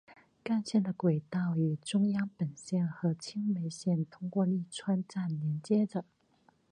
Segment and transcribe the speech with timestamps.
[0.43, 6.03] 干线的轨道与中央本线和青梅线通过立川站连接着。